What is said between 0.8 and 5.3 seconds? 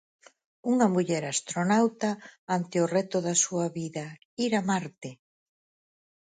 muller astronauta ante o reto da súa vida: ir a Marte.